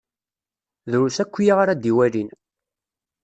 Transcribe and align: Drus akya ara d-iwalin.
Drus 0.91 1.17
akya 1.23 1.53
ara 1.61 1.73
d-iwalin. 1.81 2.29